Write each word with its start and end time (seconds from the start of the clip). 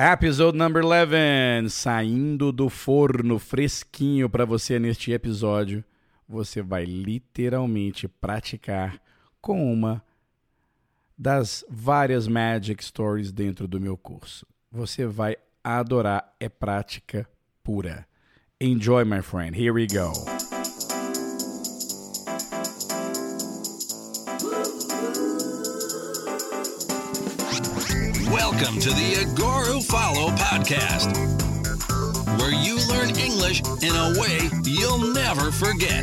Episode 0.00 0.56
number 0.56 0.84
11, 0.84 1.70
saindo 1.70 2.52
do 2.52 2.68
forno 2.68 3.36
fresquinho 3.36 4.30
para 4.30 4.44
você 4.44 4.78
neste 4.78 5.10
episódio. 5.10 5.84
Você 6.28 6.62
vai 6.62 6.84
literalmente 6.84 8.06
praticar 8.06 9.02
com 9.40 9.72
uma 9.72 10.00
das 11.18 11.64
várias 11.68 12.28
Magic 12.28 12.84
Stories 12.84 13.32
dentro 13.32 13.66
do 13.66 13.80
meu 13.80 13.96
curso. 13.96 14.46
Você 14.70 15.04
vai 15.04 15.36
adorar, 15.64 16.32
é 16.38 16.48
prática 16.48 17.28
pura. 17.64 18.06
Enjoy, 18.60 19.04
my 19.04 19.20
friend. 19.20 19.60
Here 19.60 19.72
we 19.72 19.88
go. 19.88 20.12
Welcome 28.58 28.80
to 28.80 28.88
the 28.88 29.14
Agoro 29.24 29.80
Follow 29.84 30.30
podcast, 30.30 31.14
where 32.40 32.50
you 32.50 32.76
learn 32.88 33.16
English 33.16 33.60
in 33.84 33.94
a 33.94 34.20
way 34.20 34.50
you'll 34.64 35.12
never 35.12 35.52
forget. 35.52 36.02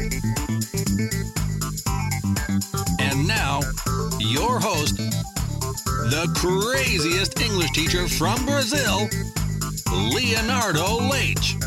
And 3.02 3.28
now, 3.28 3.60
your 4.20 4.62
host, 4.62 4.96
the 4.96 6.32
craziest 6.38 7.42
English 7.42 7.72
teacher 7.72 8.08
from 8.08 8.46
Brazil, 8.46 9.10
Leonardo 9.92 11.10
Leite. 11.10 11.62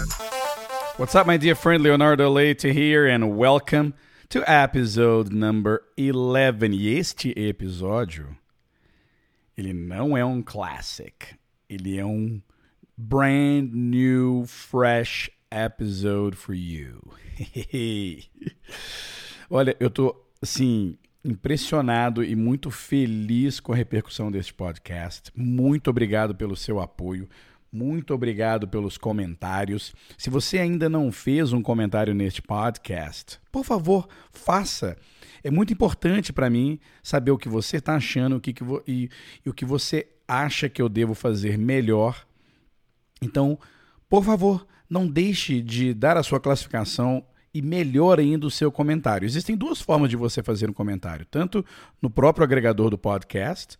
What's 0.97 1.15
up, 1.15 1.27
my 1.27 1.37
dear 1.37 1.55
friend 1.55 1.83
Leonardo 1.83 2.31
Leite 2.31 2.73
here, 2.73 3.07
and 3.07 3.37
welcome 3.37 3.93
to 4.31 4.43
episode 4.51 5.35
number 5.35 5.85
11. 5.99 6.73
E 6.73 6.99
este 6.99 7.35
episódio, 7.37 8.39
ele 9.59 9.73
não 9.73 10.17
é 10.17 10.25
um 10.25 10.41
classic, 10.41 11.35
ele 11.69 11.99
é 11.99 12.07
um 12.07 12.41
brand 12.97 13.69
new, 13.73 14.45
fresh 14.47 15.29
episode 15.51 16.37
for 16.37 16.55
you. 16.55 17.01
Olha, 19.51 19.77
eu 19.81 19.91
tô, 19.91 20.15
assim, 20.41 20.97
impressionado 21.25 22.23
e 22.23 22.37
muito 22.37 22.71
feliz 22.71 23.59
com 23.59 23.73
a 23.73 23.77
repercussão 23.77 24.31
deste 24.31 24.55
podcast. 24.55 25.33
Muito 25.35 25.91
obrigado 25.91 26.37
pelo 26.37 26.55
seu 26.55 26.79
apoio. 26.79 27.29
Muito 27.73 28.15
obrigado 28.15 28.69
pelos 28.69 28.97
comentários. 28.97 29.93
Se 30.17 30.31
você 30.31 30.59
ainda 30.59 30.89
não 30.89 31.11
fez 31.11 31.53
um 31.53 31.63
comentário 31.63 32.15
neste 32.15 32.41
podcast, 32.41 33.41
por 33.51 33.65
favor, 33.65 34.09
faça. 34.31 34.97
É 35.43 35.51
muito 35.51 35.73
importante 35.73 36.33
para 36.33 36.51
mim 36.51 36.79
saber 37.03 37.31
o 37.31 37.39
que 37.39 37.49
você 37.49 37.79
está 37.79 37.97
achando 37.97 38.37
o 38.37 38.41
que 38.41 38.53
que 38.53 38.65
e, 38.87 39.09
e 39.45 39.51
o 39.51 39.55
que 39.55 39.65
você 39.65 40.09
acha 40.27 40.69
que 40.69 40.83
eu 40.83 40.89
devo 40.89 41.15
fazer 41.15 41.57
melhor. 41.57 42.27
Então, 43.23 43.59
por 44.09 44.25
favor, 44.25 44.67
não 44.89 45.07
deixe 45.07 45.61
de 45.63 45.95
dar 45.95 46.17
a 46.17 46.23
sua 46.23 46.39
classificação 46.39 47.25
e 47.53 47.63
melhor 47.63 48.21
ainda 48.21 48.47
o 48.47 48.51
seu 48.51 48.71
comentário. 48.71 49.27
Existem 49.27 49.57
duas 49.57 49.81
formas 49.81 50.11
de 50.11 50.17
você 50.17 50.43
fazer 50.43 50.69
um 50.69 50.73
comentário, 50.73 51.27
tanto 51.31 51.65
no 52.01 52.11
próprio 52.11 52.45
agregador 52.45 52.91
do 52.91 52.99
podcast, 52.99 53.79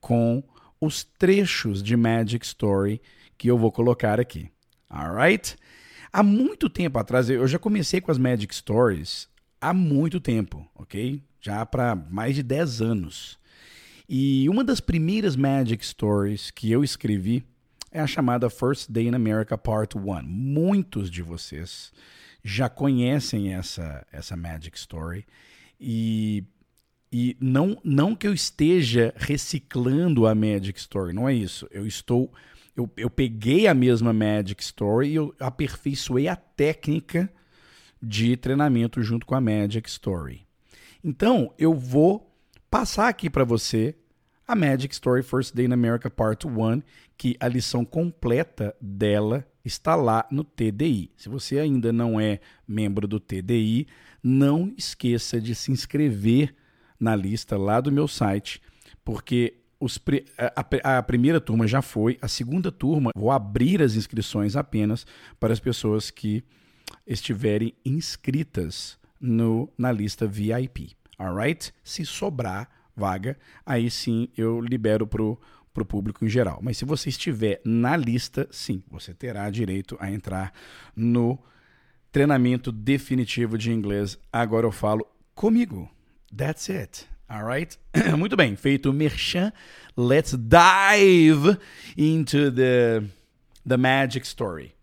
com 0.00 0.42
os 0.80 1.04
trechos 1.04 1.82
de 1.82 1.96
Magic 1.96 2.44
Story 2.44 3.00
que 3.38 3.48
eu 3.48 3.56
vou 3.56 3.70
colocar 3.70 4.18
aqui. 4.18 4.50
Alright? 4.88 5.56
Há 6.12 6.22
muito 6.22 6.68
tempo 6.68 6.98
atrás, 6.98 7.30
eu 7.30 7.46
já 7.46 7.58
comecei 7.58 8.00
com 8.00 8.10
as 8.10 8.18
Magic 8.18 8.52
Stories 8.54 9.28
há 9.60 9.72
muito 9.72 10.18
tempo, 10.18 10.68
ok? 10.74 11.22
Já 11.40 11.64
para 11.64 11.94
mais 11.94 12.34
de 12.34 12.42
10 12.42 12.82
anos. 12.82 13.38
E 14.08 14.48
uma 14.48 14.64
das 14.64 14.80
primeiras 14.80 15.36
Magic 15.36 15.84
Stories 15.84 16.50
que 16.50 16.70
eu 16.70 16.82
escrevi 16.82 17.44
é 17.92 18.00
a 18.00 18.06
chamada 18.06 18.50
First 18.50 18.90
Day 18.90 19.06
in 19.06 19.14
America 19.14 19.56
Part 19.56 19.96
1. 19.96 20.22
Muitos 20.22 21.10
de 21.10 21.22
vocês 21.22 21.92
já 22.42 22.68
conhecem 22.68 23.54
essa, 23.54 24.06
essa 24.12 24.36
Magic 24.36 24.76
Story 24.76 25.26
e, 25.80 26.44
e 27.12 27.36
não, 27.40 27.80
não 27.84 28.14
que 28.14 28.26
eu 28.26 28.34
esteja 28.34 29.14
reciclando 29.16 30.26
a 30.26 30.34
Magic 30.34 30.78
Story, 30.78 31.12
não 31.12 31.28
é 31.28 31.34
isso. 31.34 31.68
Eu 31.70 31.86
estou 31.86 32.32
eu, 32.76 32.90
eu 32.96 33.10
peguei 33.10 33.66
a 33.66 33.74
mesma 33.74 34.12
Magic 34.12 34.62
Story 34.62 35.08
e 35.08 35.14
eu 35.14 35.34
aperfeiçoei 35.38 36.28
a 36.28 36.36
técnica 36.36 37.30
de 38.02 38.36
treinamento 38.36 39.02
junto 39.02 39.26
com 39.26 39.34
a 39.34 39.40
Magic 39.40 39.88
Story. 39.88 40.46
Então, 41.02 41.54
eu 41.58 41.74
vou 41.74 42.30
passar 42.70 43.08
aqui 43.08 43.30
para 43.30 43.44
você 43.44 43.96
a 44.46 44.54
Magic 44.54 44.92
Story 44.92 45.22
First 45.22 45.54
Day 45.54 45.66
in 45.66 45.72
America 45.72 46.10
Part 46.10 46.46
1, 46.46 46.82
que 47.16 47.36
a 47.40 47.48
lição 47.48 47.84
completa 47.84 48.74
dela 48.80 49.46
está 49.64 49.94
lá 49.94 50.26
no 50.30 50.44
TDI. 50.44 51.10
Se 51.16 51.28
você 51.28 51.58
ainda 51.58 51.92
não 51.92 52.20
é 52.20 52.40
membro 52.66 53.06
do 53.06 53.20
TDI, 53.20 53.86
não 54.22 54.74
esqueça 54.76 55.40
de 55.40 55.54
se 55.54 55.72
inscrever 55.72 56.54
na 56.98 57.16
lista 57.16 57.56
lá 57.56 57.80
do 57.80 57.90
meu 57.90 58.06
site, 58.06 58.60
porque 59.04 59.60
os, 59.78 59.98
a, 60.82 60.98
a, 60.98 61.02
primeira 61.02 61.40
turma 61.40 61.66
já 61.66 61.80
foi, 61.80 62.18
a 62.20 62.28
segunda 62.28 62.70
turma 62.70 63.12
vou 63.16 63.30
abrir 63.30 63.80
as 63.80 63.94
inscrições 63.94 64.54
apenas 64.54 65.06
para 65.38 65.52
as 65.52 65.60
pessoas 65.60 66.10
que 66.10 66.44
estiverem 67.06 67.72
inscritas 67.84 68.99
no, 69.20 69.72
na 69.76 69.92
lista 69.92 70.26
VIP. 70.26 70.96
Alright? 71.18 71.72
Se 71.84 72.04
sobrar 72.04 72.68
vaga, 72.96 73.38
aí 73.64 73.90
sim 73.90 74.28
eu 74.36 74.60
libero 74.60 75.06
para 75.06 75.22
o 75.22 75.38
público 75.86 76.24
em 76.24 76.28
geral. 76.28 76.60
Mas 76.62 76.78
se 76.78 76.84
você 76.84 77.08
estiver 77.08 77.60
na 77.64 77.96
lista, 77.96 78.48
sim, 78.50 78.82
você 78.90 79.14
terá 79.14 79.48
direito 79.50 79.96
a 80.00 80.10
entrar 80.10 80.52
no 80.94 81.38
treinamento 82.12 82.72
definitivo 82.72 83.56
de 83.56 83.72
inglês. 83.72 84.18
Agora 84.32 84.66
eu 84.66 84.72
falo 84.72 85.06
comigo. 85.34 85.90
That's 86.34 86.68
it. 86.70 87.06
Alright? 87.28 87.78
Muito 88.18 88.36
bem, 88.36 88.56
feito 88.56 88.90
o 88.90 88.92
merchan, 88.92 89.52
let's 89.96 90.32
dive 90.36 91.56
into 91.96 92.50
the, 92.50 93.04
the 93.66 93.76
magic 93.76 94.26
story. 94.26 94.74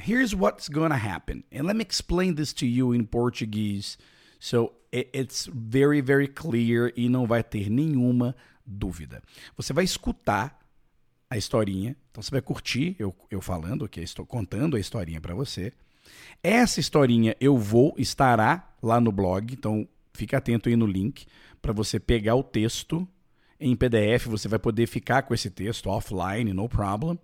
Here's 0.00 0.34
what's 0.34 0.68
going 0.68 0.90
to 0.90 0.96
happen. 0.96 1.44
And 1.52 1.66
let 1.66 1.76
me 1.76 1.82
explain 1.82 2.34
this 2.34 2.52
to 2.54 2.66
you 2.66 2.92
in 2.92 3.06
Portuguese. 3.06 3.98
So, 4.38 4.72
it's 4.92 5.46
very, 5.52 6.00
very 6.00 6.26
clear 6.26 6.92
e 6.96 7.08
não 7.08 7.26
vai 7.26 7.42
ter 7.42 7.70
nenhuma 7.70 8.34
dúvida. 8.66 9.22
Você 9.56 9.72
vai 9.72 9.84
escutar 9.84 10.58
a 11.28 11.36
historinha, 11.36 11.96
então 12.10 12.22
você 12.22 12.30
vai 12.30 12.40
curtir 12.40 12.96
eu, 12.98 13.14
eu 13.30 13.40
falando, 13.40 13.88
que 13.88 14.00
estou 14.00 14.26
contando 14.26 14.76
a 14.76 14.80
historinha 14.80 15.20
para 15.20 15.34
você. 15.34 15.72
Essa 16.42 16.80
historinha 16.80 17.36
eu 17.40 17.56
vou, 17.56 17.94
estará 17.96 18.68
lá 18.82 19.00
no 19.00 19.12
blog, 19.12 19.52
então 19.52 19.86
fique 20.12 20.34
atento 20.34 20.68
aí 20.68 20.74
no 20.74 20.86
link 20.86 21.26
para 21.62 21.72
você 21.72 22.00
pegar 22.00 22.34
o 22.34 22.42
texto 22.42 23.06
em 23.60 23.76
PDF, 23.76 24.26
você 24.26 24.48
vai 24.48 24.58
poder 24.58 24.86
ficar 24.86 25.22
com 25.22 25.34
esse 25.34 25.50
texto 25.50 25.88
offline, 25.88 26.52
no 26.52 26.68
problem. 26.68 27.18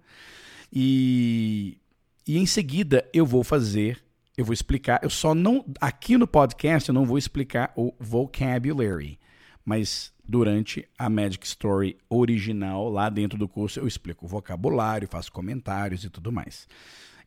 E, 0.70 1.78
e 2.26 2.38
em 2.38 2.46
seguida 2.46 3.08
eu 3.12 3.24
vou 3.24 3.44
fazer, 3.44 4.02
eu 4.36 4.44
vou 4.44 4.52
explicar, 4.52 5.00
eu 5.02 5.10
só 5.10 5.34
não, 5.34 5.64
aqui 5.80 6.18
no 6.18 6.26
podcast 6.26 6.88
eu 6.88 6.94
não 6.94 7.04
vou 7.04 7.16
explicar 7.16 7.72
o 7.76 7.94
vocabulary, 8.00 9.18
mas 9.64 10.12
durante 10.24 10.88
a 10.98 11.08
Magic 11.08 11.46
Story 11.46 11.96
original, 12.08 12.88
lá 12.88 13.08
dentro 13.08 13.38
do 13.38 13.48
curso, 13.48 13.78
eu 13.78 13.86
explico 13.86 14.24
o 14.24 14.28
vocabulário, 14.28 15.08
faço 15.08 15.32
comentários 15.32 16.04
e 16.04 16.10
tudo 16.10 16.32
mais. 16.32 16.68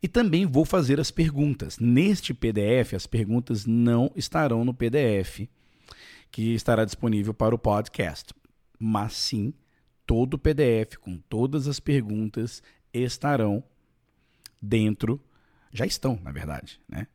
E 0.02 0.08
também 0.08 0.46
vou 0.46 0.64
fazer 0.64 1.00
as 1.00 1.12
perguntas. 1.12 1.78
Neste 1.78 2.34
PDF, 2.34 2.94
as 2.94 3.06
perguntas 3.06 3.66
não 3.66 4.12
estarão 4.16 4.64
no 4.64 4.74
PDF 4.74 5.50
que 6.32 6.54
estará 6.54 6.86
disponível 6.86 7.34
para 7.34 7.56
o 7.56 7.60
podcast, 7.60 8.34
mas 8.78 9.14
sim 9.14 9.54
todo 10.06 10.36
o 10.36 10.40
PDF 10.40 10.96
com 11.00 11.18
todas 11.18 11.68
as 11.68 11.80
perguntas 11.80 12.64
estarão 12.94 13.64
dentro, 14.62 15.22
já 15.72 15.86
estão, 15.86 16.20
na 16.24 16.32
verdade, 16.32 16.80
né? 16.88 17.08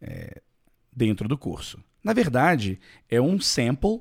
É, 0.00 0.42
dentro 0.92 1.28
do 1.28 1.36
curso. 1.36 1.82
Na 2.02 2.12
verdade, 2.12 2.80
é 3.08 3.20
um 3.20 3.40
sample 3.40 4.00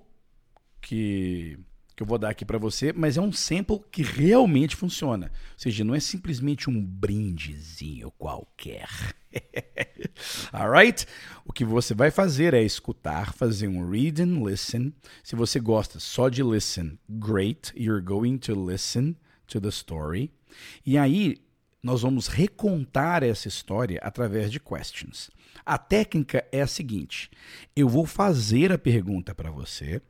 que, 0.81 1.59
que 1.95 2.03
eu 2.03 2.07
vou 2.07 2.17
dar 2.17 2.29
aqui 2.29 2.45
para 2.45 2.57
você, 2.57 2.93
mas 2.93 3.17
é 3.17 3.21
um 3.21 3.31
sample 3.31 3.81
que 3.91 4.01
realmente 4.01 4.75
funciona. 4.75 5.31
Ou 5.53 5.59
seja, 5.59 5.83
não 5.83 5.95
é 5.95 5.99
simplesmente 5.99 6.69
um 6.69 6.83
brindezinho 6.83 8.11
qualquer. 8.11 8.87
Alright? 10.53 11.05
O 11.45 11.51
que 11.51 11.65
você 11.65 11.93
vai 11.93 12.11
fazer 12.11 12.53
é 12.53 12.63
escutar, 12.63 13.33
fazer 13.33 13.67
um 13.67 13.89
read 13.89 14.21
and 14.21 14.43
listen. 14.43 14.93
Se 15.23 15.35
você 15.35 15.59
gosta 15.59 15.99
só 15.99 16.29
de 16.29 16.43
listen, 16.43 16.97
great, 17.09 17.73
you're 17.75 18.01
going 18.01 18.37
to 18.37 18.53
listen 18.53 19.15
to 19.47 19.59
the 19.59 19.69
story. 19.69 20.31
E 20.85 20.97
aí, 20.97 21.37
nós 21.81 22.01
vamos 22.01 22.27
recontar 22.27 23.23
essa 23.23 23.47
história 23.47 23.99
através 24.03 24.51
de 24.51 24.59
questions. 24.59 25.29
A 25.65 25.77
técnica 25.77 26.45
é 26.51 26.61
a 26.61 26.67
seguinte: 26.67 27.29
eu 27.75 27.87
vou 27.87 28.05
fazer 28.05 28.71
a 28.71 28.77
pergunta 28.77 29.33
para 29.33 29.51
você 29.51 30.01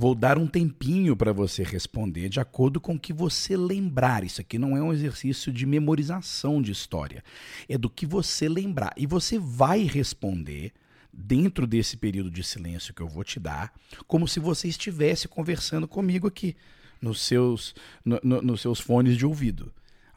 Vou 0.00 0.14
dar 0.14 0.38
um 0.38 0.46
tempinho 0.46 1.14
para 1.14 1.30
você 1.30 1.62
responder 1.62 2.30
de 2.30 2.40
acordo 2.40 2.80
com 2.80 2.94
o 2.94 2.98
que 2.98 3.12
você 3.12 3.54
lembrar. 3.54 4.24
Isso 4.24 4.40
aqui 4.40 4.58
não 4.58 4.74
é 4.74 4.82
um 4.82 4.94
exercício 4.94 5.52
de 5.52 5.66
memorização 5.66 6.62
de 6.62 6.72
história, 6.72 7.22
é 7.68 7.76
do 7.76 7.90
que 7.90 8.06
você 8.06 8.48
lembrar. 8.48 8.94
E 8.96 9.06
você 9.06 9.38
vai 9.38 9.82
responder 9.82 10.72
dentro 11.12 11.66
desse 11.66 11.98
período 11.98 12.30
de 12.30 12.42
silêncio 12.42 12.94
que 12.94 13.02
eu 13.02 13.08
vou 13.08 13.22
te 13.22 13.38
dar, 13.38 13.74
como 14.06 14.26
se 14.26 14.40
você 14.40 14.68
estivesse 14.68 15.28
conversando 15.28 15.86
comigo 15.86 16.26
aqui 16.26 16.56
nos 17.02 17.20
seus, 17.20 17.74
no, 18.02 18.18
no, 18.22 18.40
nos 18.40 18.62
seus 18.62 18.80
fones 18.80 19.18
de 19.18 19.26
ouvido. 19.26 19.70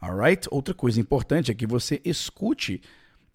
Alright? 0.03 0.49
Outra 0.51 0.73
coisa 0.73 0.99
importante 0.99 1.49
é 1.49 1.55
que 1.55 1.65
você 1.65 2.01
escute 2.03 2.81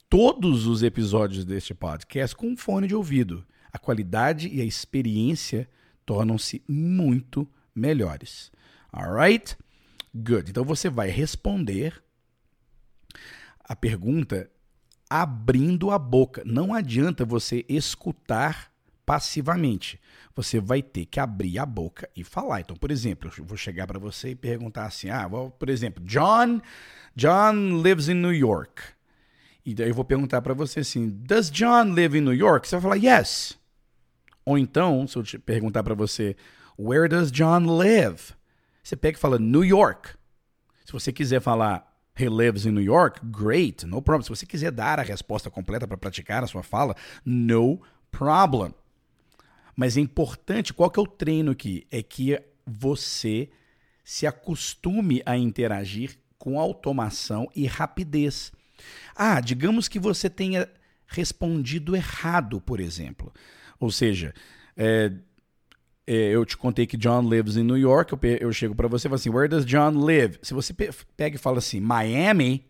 todos 0.07 0.67
os 0.67 0.83
episódios 0.83 1.43
deste 1.47 1.73
podcast 1.73 2.37
com 2.37 2.55
fone 2.59 2.87
de 2.87 2.95
ouvido. 2.95 3.43
A 3.73 3.79
qualidade 3.79 4.49
e 4.49 4.61
a 4.61 4.65
experiência 4.67 5.67
tornam-se 6.05 6.63
muito 6.69 7.49
melhores. 7.75 8.53
Alright? 8.93 9.57
Good. 10.15 10.51
Então 10.51 10.63
você 10.63 10.91
vai 10.91 11.09
responder 11.09 12.03
a 13.65 13.75
pergunta 13.75 14.51
abrindo 15.09 15.91
a 15.91 15.99
boca. 15.99 16.43
Não 16.45 16.75
adianta 16.75 17.25
você 17.25 17.65
escutar 17.67 18.71
passivamente. 19.07 19.99
Você 20.39 20.61
vai 20.61 20.81
ter 20.81 21.05
que 21.05 21.19
abrir 21.19 21.59
a 21.59 21.67
boca 21.67 22.09
e 22.15 22.23
falar. 22.23 22.61
Então, 22.61 22.77
por 22.77 22.93
exemplo, 22.93 23.29
eu 23.37 23.45
vou 23.45 23.57
chegar 23.57 23.89
para 23.89 23.99
você 23.99 24.29
e 24.29 24.35
perguntar 24.37 24.87
assim: 24.87 25.11
ah, 25.11 25.29
por 25.29 25.69
exemplo, 25.69 26.01
John, 26.05 26.61
John 27.17 27.83
lives 27.83 28.09
in 28.09 28.15
New 28.15 28.33
York. 28.33 28.81
E 29.67 29.75
daí 29.75 29.89
eu 29.89 29.95
vou 29.97 30.05
perguntar 30.05 30.41
para 30.41 30.55
você 30.55 30.79
assim: 30.79 31.09
Does 31.09 31.51
John 31.51 31.93
live 31.93 32.19
in 32.19 32.21
New 32.21 32.33
York? 32.33 32.69
Você 32.69 32.77
vai 32.77 32.83
falar 32.83 32.95
yes. 32.95 33.59
Ou 34.45 34.57
então, 34.57 35.09
se 35.09 35.17
eu 35.17 35.25
te 35.25 35.41
perguntar 35.41 35.83
para 35.83 35.97
você, 35.97 36.37
Where 36.79 37.09
does 37.09 37.33
John 37.33 37.67
live? 37.77 38.33
Você 38.81 38.95
pega 38.95 39.19
e 39.19 39.21
fala 39.21 39.41
New 39.41 39.65
York. 39.65 40.11
Se 40.85 40.93
você 40.93 41.13
quiser 41.13 41.41
falar 41.41 41.85
He 42.17 42.29
lives 42.29 42.65
in 42.65 42.71
New 42.71 42.85
York, 42.85 43.21
great, 43.25 43.85
no 43.85 44.01
problem. 44.01 44.23
Se 44.23 44.31
você 44.31 44.47
quiser 44.47 44.71
dar 44.71 45.01
a 45.01 45.03
resposta 45.03 45.51
completa 45.51 45.89
para 45.89 45.97
praticar 45.97 46.45
a 46.45 46.47
sua 46.47 46.63
fala, 46.63 46.95
no 47.25 47.83
problem. 48.13 48.73
Mas 49.79 49.97
é 49.97 50.01
importante, 50.01 50.75
qual 50.75 50.91
que 50.91 50.99
é 50.99 51.03
o 51.05 51.07
treino 51.07 51.53
aqui? 51.53 51.87
É 51.89 52.03
que 52.03 52.37
você 52.67 53.49
se 54.03 54.27
acostume 54.27 55.23
a 55.25 55.37
interagir 55.37 56.19
com 56.37 56.59
automação 56.59 57.49
e 57.55 57.65
rapidez. 57.65 58.51
Ah, 59.15 59.41
digamos 59.41 59.87
que 59.87 60.01
você 60.01 60.29
tenha 60.29 60.69
respondido 61.07 61.95
errado, 61.95 62.61
por 62.61 62.81
exemplo. 62.81 63.33
Ou 63.79 63.93
seja, 63.93 64.35
é, 64.77 65.13
é, 66.05 66.31
eu 66.31 66.45
te 66.45 66.57
contei 66.57 66.85
que 66.85 66.97
John 66.97 67.29
lives 67.33 67.57
in 67.57 67.63
New 67.63 67.79
York, 67.79 68.13
eu, 68.13 68.19
eu 68.41 68.53
chego 68.53 68.75
para 68.75 68.89
você 68.89 69.07
e 69.07 69.09
falo 69.09 69.15
assim, 69.15 69.31
where 69.31 69.49
does 69.49 69.65
John 69.65 69.97
live? 69.97 70.41
Se 70.43 70.55
você 70.55 70.75
pega 71.17 71.37
e 71.37 71.39
fala 71.39 71.59
assim, 71.59 71.79
Miami, 71.79 72.67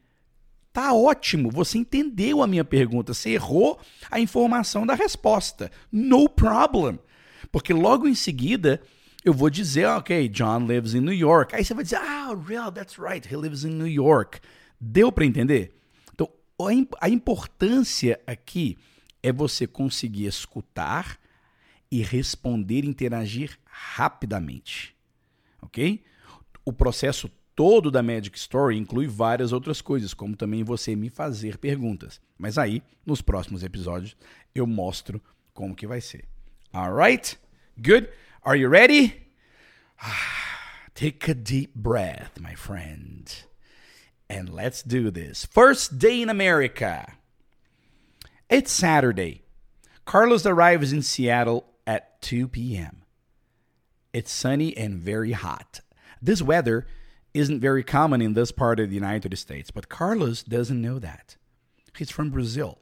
tá 0.78 0.94
ótimo, 0.94 1.50
você 1.50 1.76
entendeu 1.76 2.40
a 2.40 2.46
minha 2.46 2.64
pergunta, 2.64 3.12
você 3.12 3.30
errou 3.30 3.80
a 4.08 4.20
informação 4.20 4.86
da 4.86 4.94
resposta. 4.94 5.72
No 5.90 6.28
problem. 6.28 7.00
Porque 7.50 7.74
logo 7.74 8.06
em 8.06 8.14
seguida 8.14 8.80
eu 9.24 9.34
vou 9.34 9.50
dizer, 9.50 9.86
ok, 9.86 10.28
John 10.28 10.68
lives 10.68 10.94
in 10.94 11.00
New 11.00 11.12
York. 11.12 11.52
Aí 11.52 11.64
você 11.64 11.74
vai 11.74 11.82
dizer, 11.82 11.96
ah, 11.96 12.32
real, 12.46 12.70
that's 12.70 12.96
right, 12.96 13.26
he 13.28 13.36
lives 13.36 13.64
in 13.64 13.70
New 13.70 13.88
York. 13.88 14.38
Deu 14.80 15.10
para 15.10 15.26
entender? 15.26 15.74
Então, 16.14 16.30
a 17.00 17.08
importância 17.08 18.20
aqui 18.24 18.78
é 19.20 19.32
você 19.32 19.66
conseguir 19.66 20.26
escutar 20.26 21.18
e 21.90 22.04
responder, 22.04 22.84
interagir 22.84 23.58
rapidamente. 23.64 24.94
Ok? 25.60 26.04
O 26.64 26.72
processo 26.72 27.28
todo 27.58 27.90
da 27.90 28.04
Magic 28.04 28.38
Story 28.38 28.76
inclui 28.76 29.08
várias 29.08 29.52
outras 29.52 29.80
coisas, 29.80 30.14
como 30.14 30.36
também 30.36 30.62
você 30.62 30.94
me 30.94 31.10
fazer 31.10 31.58
perguntas. 31.58 32.20
Mas 32.38 32.56
aí, 32.56 32.84
nos 33.04 33.20
próximos 33.20 33.64
episódios, 33.64 34.16
eu 34.54 34.64
mostro 34.64 35.20
como 35.52 35.74
que 35.74 35.84
vai 35.84 36.00
ser. 36.00 36.24
Alright? 36.72 37.36
Good? 37.76 38.10
Are 38.44 38.56
you 38.56 38.70
ready? 38.70 39.26
Take 40.94 41.28
a 41.28 41.34
deep 41.34 41.72
breath, 41.74 42.40
my 42.40 42.54
friend. 42.54 43.24
And 44.30 44.50
let's 44.54 44.84
do 44.84 45.10
this. 45.10 45.44
First 45.44 45.98
day 45.98 46.22
in 46.22 46.30
America. 46.30 47.14
It's 48.48 48.70
Saturday. 48.70 49.42
Carlos 50.04 50.46
arrives 50.46 50.92
in 50.92 51.02
Seattle 51.02 51.64
at 51.88 52.22
2 52.22 52.46
p.m. 52.46 53.02
It's 54.12 54.30
sunny 54.30 54.76
and 54.76 54.94
very 54.94 55.32
hot. 55.32 55.80
This 56.22 56.40
weather 56.40 56.86
isn't 57.34 57.60
very 57.60 57.82
common 57.82 58.20
in 58.20 58.34
this 58.34 58.52
part 58.52 58.80
of 58.80 58.88
the 58.88 58.94
United 58.94 59.36
States, 59.38 59.70
but 59.70 59.88
Carlos 59.88 60.42
doesn't 60.42 60.80
know 60.80 60.98
that. 60.98 61.36
He's 61.96 62.10
from 62.10 62.30
Brazil. 62.30 62.78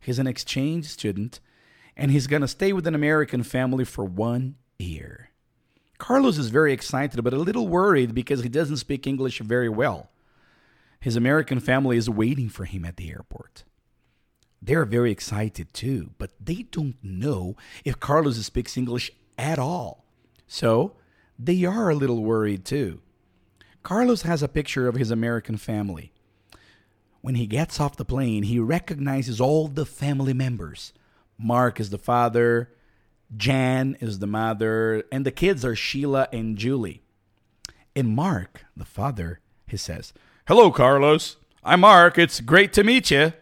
He's 0.00 0.18
an 0.18 0.26
exchange 0.26 0.86
student, 0.86 1.40
and 1.96 2.10
he's 2.10 2.26
going 2.26 2.42
to 2.42 2.48
stay 2.48 2.72
with 2.72 2.86
an 2.86 2.94
American 2.94 3.42
family 3.42 3.84
for 3.84 4.04
one 4.04 4.56
year. 4.78 5.30
Carlos 5.98 6.38
is 6.38 6.48
very 6.48 6.72
excited, 6.72 7.22
but 7.22 7.32
a 7.32 7.38
little 7.38 7.68
worried 7.68 8.14
because 8.14 8.42
he 8.42 8.48
doesn't 8.48 8.78
speak 8.78 9.06
English 9.06 9.38
very 9.38 9.68
well. 9.68 10.10
His 11.00 11.16
American 11.16 11.60
family 11.60 11.96
is 11.96 12.10
waiting 12.10 12.48
for 12.48 12.64
him 12.64 12.84
at 12.84 12.96
the 12.96 13.10
airport. 13.10 13.64
They're 14.60 14.84
very 14.84 15.10
excited 15.10 15.72
too, 15.72 16.10
but 16.18 16.30
they 16.40 16.66
don't 16.70 16.96
know 17.02 17.56
if 17.84 17.98
Carlos 17.98 18.44
speaks 18.44 18.76
English 18.76 19.10
at 19.36 19.58
all. 19.58 20.04
So 20.46 20.94
they 21.38 21.64
are 21.64 21.90
a 21.90 21.94
little 21.94 22.22
worried 22.22 22.64
too. 22.64 23.00
Carlos 23.82 24.22
has 24.22 24.42
a 24.42 24.48
picture 24.48 24.88
of 24.88 24.94
his 24.94 25.10
American 25.10 25.56
family. 25.56 26.12
When 27.20 27.34
he 27.36 27.46
gets 27.46 27.80
off 27.80 27.96
the 27.96 28.04
plane, 28.04 28.44
he 28.44 28.58
recognizes 28.58 29.40
all 29.40 29.68
the 29.68 29.86
family 29.86 30.34
members 30.34 30.92
Mark 31.38 31.80
is 31.80 31.90
the 31.90 31.98
father, 31.98 32.70
Jan 33.36 33.96
is 34.00 34.18
the 34.20 34.26
mother, 34.26 35.02
and 35.10 35.26
the 35.26 35.32
kids 35.32 35.64
are 35.64 35.74
Sheila 35.74 36.28
and 36.32 36.56
Julie. 36.56 37.02
And 37.96 38.14
Mark, 38.14 38.64
the 38.76 38.84
father, 38.84 39.40
he 39.66 39.76
says, 39.76 40.12
Hello, 40.46 40.70
Carlos. 40.70 41.36
I'm 41.64 41.80
Mark. 41.80 42.18
It's 42.18 42.40
great 42.40 42.72
to 42.74 42.84
meet 42.84 43.10
you. 43.10 43.32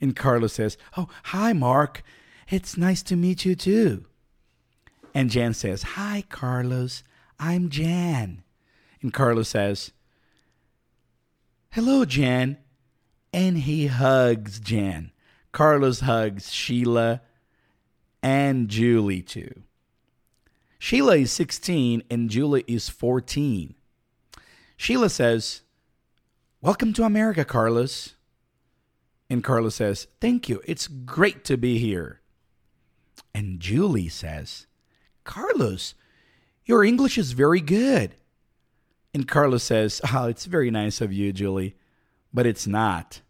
And 0.00 0.16
Carlos 0.16 0.54
says, 0.54 0.76
Oh, 0.96 1.08
hi, 1.24 1.52
Mark. 1.52 2.02
It's 2.50 2.76
nice 2.76 3.02
to 3.04 3.16
meet 3.16 3.44
you 3.44 3.54
too. 3.54 4.04
And 5.14 5.30
Jan 5.30 5.54
says, 5.54 5.82
Hi, 5.82 6.24
Carlos. 6.28 7.02
I'm 7.38 7.70
Jan. 7.70 8.42
And 9.02 9.12
Carlos 9.12 9.48
says, 9.48 9.90
Hello, 11.70 12.04
Jan. 12.04 12.58
And 13.32 13.58
he 13.58 13.86
hugs 13.86 14.60
Jan. 14.60 15.10
Carlos 15.50 16.00
hugs 16.00 16.52
Sheila 16.52 17.22
and 18.22 18.68
Julie 18.68 19.22
too. 19.22 19.62
Sheila 20.78 21.16
is 21.16 21.32
16 21.32 22.02
and 22.10 22.30
Julie 22.30 22.64
is 22.66 22.88
14. 22.88 23.74
Sheila 24.76 25.10
says, 25.10 25.62
Welcome 26.60 26.92
to 26.94 27.04
America, 27.04 27.44
Carlos. 27.44 28.14
And 29.28 29.42
Carlos 29.42 29.76
says, 29.76 30.06
Thank 30.20 30.48
you. 30.48 30.60
It's 30.64 30.86
great 30.86 31.44
to 31.44 31.56
be 31.56 31.78
here. 31.78 32.20
And 33.34 33.60
Julie 33.60 34.08
says, 34.08 34.66
Carlos, 35.24 35.94
your 36.64 36.84
English 36.84 37.16
is 37.16 37.32
very 37.32 37.60
good. 37.60 38.14
And 39.14 39.28
Carlos 39.28 39.62
says, 39.62 40.00
Oh, 40.12 40.26
it's 40.26 40.46
very 40.46 40.70
nice 40.70 41.00
of 41.00 41.12
you, 41.12 41.32
Julie, 41.32 41.76
but 42.32 42.46
it's 42.46 42.66
not. 42.66 43.20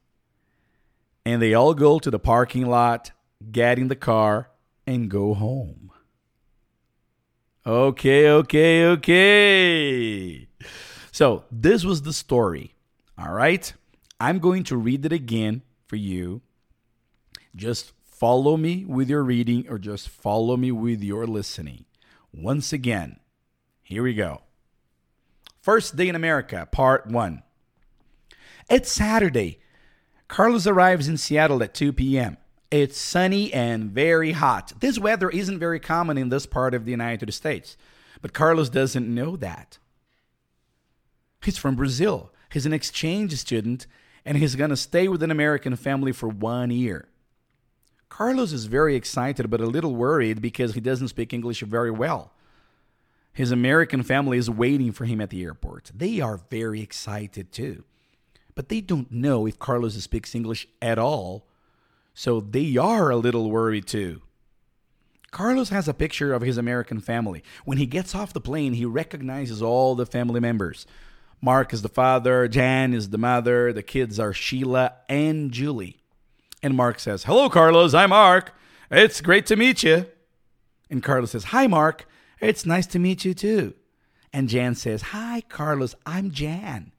And 1.24 1.40
they 1.40 1.54
all 1.54 1.74
go 1.74 1.98
to 1.98 2.10
the 2.10 2.18
parking 2.18 2.66
lot, 2.66 3.12
get 3.50 3.78
in 3.78 3.88
the 3.88 3.96
car, 3.96 4.50
and 4.86 5.10
go 5.10 5.34
home. 5.34 5.90
Okay, 7.64 8.28
okay, 8.28 8.86
okay. 8.86 10.48
So, 11.12 11.44
this 11.50 11.84
was 11.84 12.02
the 12.02 12.12
story. 12.12 12.74
All 13.16 13.32
right. 13.32 13.72
I'm 14.18 14.38
going 14.38 14.64
to 14.64 14.76
read 14.76 15.04
it 15.04 15.12
again 15.12 15.62
for 15.86 15.96
you. 15.96 16.42
Just 17.54 17.92
follow 18.04 18.56
me 18.56 18.84
with 18.84 19.10
your 19.10 19.22
reading 19.22 19.66
or 19.68 19.78
just 19.78 20.08
follow 20.08 20.56
me 20.56 20.72
with 20.72 21.02
your 21.02 21.26
listening. 21.26 21.84
Once 22.32 22.72
again, 22.72 23.20
here 23.82 24.02
we 24.02 24.14
go. 24.14 24.42
First 25.62 25.94
Day 25.94 26.08
in 26.08 26.16
America, 26.16 26.66
Part 26.72 27.06
1. 27.06 27.40
It's 28.68 28.90
Saturday. 28.90 29.60
Carlos 30.26 30.66
arrives 30.66 31.06
in 31.06 31.16
Seattle 31.16 31.62
at 31.62 31.72
2 31.72 31.92
p.m. 31.92 32.36
It's 32.72 32.98
sunny 32.98 33.52
and 33.52 33.92
very 33.92 34.32
hot. 34.32 34.72
This 34.80 34.98
weather 34.98 35.30
isn't 35.30 35.60
very 35.60 35.78
common 35.78 36.18
in 36.18 36.30
this 36.30 36.46
part 36.46 36.74
of 36.74 36.84
the 36.84 36.90
United 36.90 37.32
States, 37.32 37.76
but 38.20 38.32
Carlos 38.32 38.70
doesn't 38.70 39.14
know 39.14 39.36
that. 39.36 39.78
He's 41.44 41.58
from 41.58 41.76
Brazil. 41.76 42.32
He's 42.52 42.66
an 42.66 42.72
exchange 42.72 43.32
student 43.36 43.86
and 44.24 44.38
he's 44.38 44.56
going 44.56 44.70
to 44.70 44.76
stay 44.76 45.06
with 45.06 45.22
an 45.22 45.30
American 45.30 45.76
family 45.76 46.10
for 46.10 46.28
one 46.28 46.72
year. 46.72 47.06
Carlos 48.08 48.52
is 48.52 48.64
very 48.64 48.96
excited 48.96 49.48
but 49.48 49.60
a 49.60 49.66
little 49.66 49.94
worried 49.94 50.42
because 50.42 50.74
he 50.74 50.80
doesn't 50.80 51.08
speak 51.08 51.32
English 51.32 51.60
very 51.60 51.92
well. 51.92 52.32
His 53.32 53.50
American 53.50 54.02
family 54.02 54.38
is 54.38 54.50
waiting 54.50 54.92
for 54.92 55.04
him 55.04 55.20
at 55.20 55.30
the 55.30 55.42
airport. 55.42 55.90
They 55.94 56.20
are 56.20 56.40
very 56.50 56.82
excited 56.82 57.52
too. 57.52 57.84
But 58.54 58.68
they 58.68 58.80
don't 58.80 59.10
know 59.10 59.46
if 59.46 59.58
Carlos 59.58 59.94
speaks 60.02 60.34
English 60.34 60.68
at 60.82 60.98
all 60.98 61.46
so 62.14 62.40
they 62.40 62.76
are 62.76 63.10
a 63.10 63.16
little 63.16 63.50
worried 63.50 63.86
too. 63.86 64.22
Carlos 65.30 65.70
has 65.70 65.88
a 65.88 65.94
picture 65.94 66.34
of 66.34 66.42
his 66.42 66.58
American 66.58 67.00
family. 67.00 67.42
When 67.64 67.78
he 67.78 67.86
gets 67.86 68.14
off 68.14 68.34
the 68.34 68.40
plane, 68.40 68.74
he 68.74 68.84
recognizes 68.84 69.62
all 69.62 69.94
the 69.94 70.04
family 70.04 70.40
members. 70.40 70.86
Mark 71.40 71.72
is 71.72 71.82
the 71.82 71.88
father, 71.88 72.46
Jan 72.48 72.92
is 72.92 73.08
the 73.08 73.18
mother, 73.18 73.72
the 73.72 73.82
kids 73.82 74.20
are 74.20 74.34
Sheila 74.34 74.94
and 75.08 75.50
Julie. 75.50 76.02
And 76.62 76.76
Mark 76.76 77.00
says, 77.00 77.24
Hello, 77.24 77.48
Carlos, 77.48 77.94
I'm 77.94 78.10
Mark. 78.10 78.54
It's 78.90 79.20
great 79.22 79.46
to 79.46 79.56
meet 79.56 79.82
you. 79.82 80.06
And 80.90 81.02
Carlos 81.02 81.30
says, 81.30 81.44
Hi, 81.44 81.66
Mark. 81.66 82.06
It's 82.42 82.66
nice 82.66 82.88
to 82.88 82.98
meet 82.98 83.24
you 83.24 83.34
too. 83.34 83.74
And 84.32 84.48
Jan 84.48 84.74
says, 84.74 85.02
Hi, 85.02 85.42
Carlos, 85.48 85.94
I'm 86.04 86.32
Jan. 86.32 86.90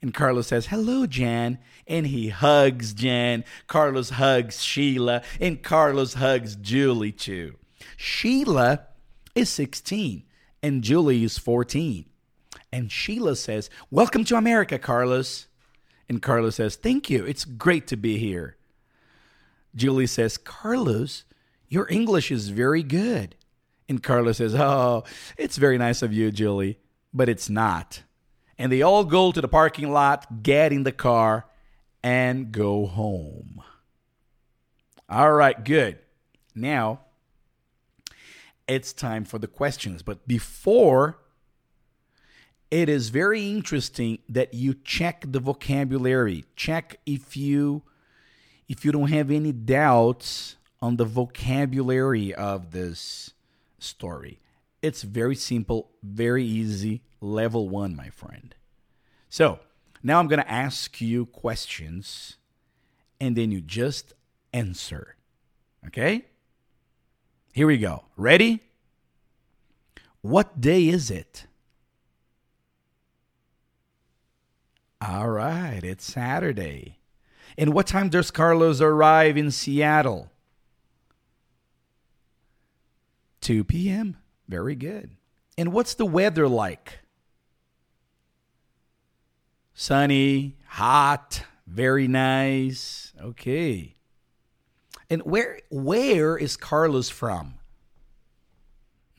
And 0.00 0.14
Carlos 0.14 0.46
says, 0.46 0.66
Hello, 0.66 1.06
Jan. 1.06 1.58
And 1.88 2.06
he 2.06 2.28
hugs 2.28 2.94
Jan. 2.94 3.44
Carlos 3.66 4.10
hugs 4.10 4.62
Sheila. 4.62 5.22
And 5.40 5.60
Carlos 5.60 6.14
hugs 6.14 6.54
Julie 6.54 7.10
too. 7.10 7.56
Sheila 7.96 8.86
is 9.34 9.50
16 9.50 10.22
and 10.62 10.84
Julie 10.84 11.24
is 11.24 11.36
14. 11.36 12.04
And 12.72 12.92
Sheila 12.92 13.34
says, 13.34 13.68
Welcome 13.90 14.24
to 14.26 14.36
America, 14.36 14.78
Carlos. 14.78 15.48
And 16.08 16.22
Carlos 16.22 16.54
says, 16.54 16.76
Thank 16.76 17.10
you. 17.10 17.24
It's 17.24 17.44
great 17.44 17.88
to 17.88 17.96
be 17.96 18.18
here. 18.18 18.56
Julie 19.74 20.06
says, 20.06 20.38
Carlos, 20.38 21.24
your 21.68 21.90
English 21.90 22.30
is 22.30 22.50
very 22.50 22.84
good. 22.84 23.34
And 23.88 24.02
Carlos 24.02 24.38
says, 24.38 24.54
Oh, 24.54 25.04
it's 25.36 25.56
very 25.56 25.78
nice 25.78 26.02
of 26.02 26.12
you, 26.12 26.30
Julie, 26.30 26.78
but 27.12 27.28
it's 27.28 27.50
not 27.50 28.02
and 28.58 28.70
they 28.70 28.82
all 28.82 29.04
go 29.04 29.32
to 29.32 29.40
the 29.40 29.48
parking 29.48 29.92
lot, 29.92 30.42
get 30.42 30.72
in 30.72 30.84
the 30.84 30.92
car, 30.92 31.46
and 32.02 32.52
go 32.52 32.86
home. 32.86 33.62
All 35.08 35.32
right, 35.32 35.62
good. 35.62 35.98
Now 36.54 37.00
it's 38.66 38.92
time 38.92 39.24
for 39.24 39.38
the 39.38 39.46
questions. 39.46 40.02
But 40.02 40.26
before, 40.26 41.18
it 42.70 42.88
is 42.88 43.08
very 43.10 43.50
interesting 43.50 44.18
that 44.28 44.54
you 44.54 44.74
check 44.74 45.24
the 45.28 45.40
vocabulary. 45.40 46.44
Check 46.56 47.00
if 47.04 47.36
you 47.36 47.82
if 48.66 48.84
you 48.84 48.92
don't 48.92 49.10
have 49.10 49.30
any 49.30 49.52
doubts 49.52 50.56
on 50.80 50.96
the 50.96 51.04
vocabulary 51.04 52.32
of 52.34 52.70
this 52.70 53.33
story. 53.84 54.40
It's 54.82 55.02
very 55.02 55.34
simple, 55.34 55.90
very 56.02 56.44
easy, 56.44 57.02
level 57.20 57.68
one, 57.68 57.96
my 57.96 58.10
friend. 58.10 58.54
So 59.28 59.60
now 60.02 60.18
I'm 60.18 60.28
going 60.28 60.42
to 60.42 60.50
ask 60.50 61.00
you 61.00 61.26
questions 61.26 62.36
and 63.20 63.36
then 63.36 63.50
you 63.50 63.60
just 63.60 64.12
answer. 64.52 65.16
Okay? 65.86 66.26
Here 67.52 67.66
we 67.66 67.78
go. 67.78 68.04
Ready? 68.16 68.62
What 70.20 70.60
day 70.60 70.88
is 70.88 71.10
it? 71.10 71.46
All 75.00 75.28
right, 75.28 75.80
it's 75.82 76.04
Saturday. 76.04 76.98
And 77.58 77.74
what 77.74 77.86
time 77.86 78.08
does 78.08 78.30
Carlos 78.30 78.80
arrive 78.80 79.36
in 79.36 79.50
Seattle? 79.50 80.30
2 83.44 83.62
p.m. 83.64 84.16
Very 84.48 84.74
good. 84.74 85.10
And 85.56 85.72
what's 85.72 85.94
the 85.94 86.06
weather 86.06 86.48
like? 86.48 86.98
Sunny, 89.74 90.56
hot, 90.66 91.44
very 91.66 92.08
nice. 92.08 93.12
Okay. 93.20 93.94
And 95.10 95.22
where 95.22 95.60
where 95.70 96.36
is 96.36 96.56
Carlos 96.56 97.10
from? 97.10 97.54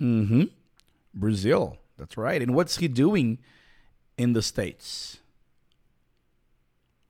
Mhm. 0.02 0.50
Brazil. 1.14 1.78
That's 1.98 2.18
right. 2.18 2.42
And 2.42 2.54
what's 2.56 2.78
he 2.78 2.88
doing 2.88 3.38
in 4.18 4.34
the 4.34 4.42
States? 4.42 5.20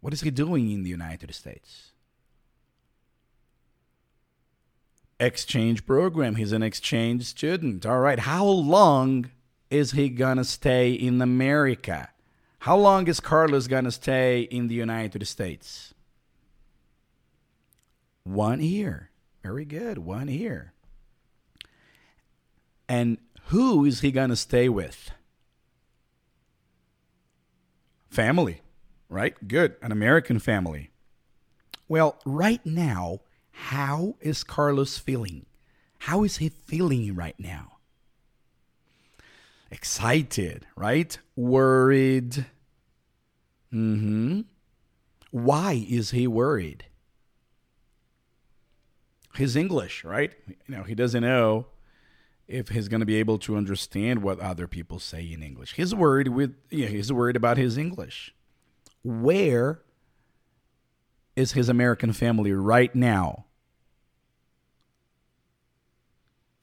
What 0.02 0.14
is 0.14 0.22
he 0.22 0.30
doing 0.32 0.70
in 0.72 0.84
the 0.84 0.90
United 0.90 1.34
States? 1.34 1.92
Exchange 5.20 5.86
program. 5.86 6.36
He's 6.36 6.52
an 6.52 6.64
exchange 6.64 7.24
student. 7.26 7.86
All 7.86 8.00
right. 8.00 8.20
How 8.20 8.46
long 8.46 9.32
is 9.70 9.92
he 9.92 10.10
going 10.10 10.38
to 10.38 10.44
stay 10.44 10.94
in 10.94 11.22
America? 11.22 12.10
How 12.60 12.78
long 12.78 13.08
is 13.08 13.20
Carlos 13.20 13.68
going 13.68 13.86
to 13.86 13.92
stay 13.92 14.42
in 14.42 14.68
the 14.68 14.76
United 14.76 15.26
States? 15.28 15.94
One 18.24 18.60
year. 18.60 19.12
Very 19.44 19.66
good. 19.66 20.00
One 20.00 20.28
year. 20.28 20.74
And 22.90 23.18
who 23.48 23.86
is 23.86 24.02
he 24.02 24.12
going 24.12 24.30
to 24.30 24.36
stay 24.36 24.70
with? 24.70 25.12
Family, 28.10 28.62
right? 29.10 29.36
Good. 29.48 29.76
An 29.82 29.92
American 29.92 30.40
family. 30.40 30.90
Well, 31.88 32.20
right 32.26 32.66
now, 32.66 33.20
how 33.56 34.16
is 34.22 34.44
Carlos 34.44 34.98
feeling? 34.98 35.46
How 36.00 36.24
is 36.24 36.38
he 36.38 36.50
feeling 36.50 37.16
right 37.16 37.40
now? 37.40 37.78
Excited, 39.72 40.68
right? 40.76 41.18
Worried. 41.36 42.46
Mm-hmm. 43.74 44.42
Why 45.32 45.86
is 45.90 46.12
he 46.12 46.28
worried? 46.28 46.86
his 49.38 49.56
English, 49.56 50.04
right? 50.04 50.34
You 50.48 50.76
know, 50.76 50.84
he 50.84 50.96
doesn't 50.96 51.22
know 51.22 51.68
if 52.48 52.70
he's 52.70 52.88
going 52.88 53.00
to 53.00 53.06
be 53.06 53.16
able 53.16 53.38
to 53.40 53.58
understand 53.58 54.22
what 54.22 54.40
other 54.40 54.68
people 54.68 55.00
say 55.00 55.32
in 55.32 55.42
English. 55.42 55.74
He's 55.74 55.94
worried 55.94 56.30
with 56.30 56.56
yeah, 56.70 56.88
he's 56.88 57.12
worried 57.12 57.36
about 57.36 57.58
his 57.58 57.78
English. 57.78 58.34
Where 59.04 59.82
is 61.36 61.52
his 61.54 61.70
American 61.70 62.14
family 62.14 62.54
right 62.54 62.94
now? 62.96 63.46